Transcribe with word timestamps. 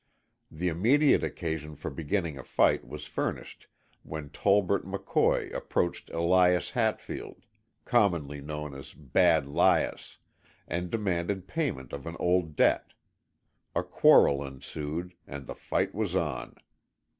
The 0.49 0.67
immediate 0.67 1.23
occasion 1.23 1.75
for 1.75 1.91
beginning 1.91 2.35
a 2.35 2.43
fight 2.43 2.87
was 2.87 3.05
furnished 3.05 3.67
when 4.01 4.31
Tolbert 4.31 4.83
McCoy 4.83 5.53
approached 5.53 6.09
Elias 6.09 6.71
Hatfield, 6.71 7.45
commonly 7.85 8.41
known 8.41 8.73
as 8.73 8.95
"Bad 8.95 9.45
Lias," 9.47 10.17
and 10.67 10.89
demanded 10.89 11.47
payment 11.47 11.93
of 11.93 12.07
an 12.07 12.17
old 12.19 12.55
debt. 12.55 12.93
A 13.75 13.83
quarrel 13.83 14.43
ensued 14.43 15.13
and 15.27 15.45
the 15.45 15.53
fight 15.53 15.93
was 15.93 16.15
on. 16.15 16.55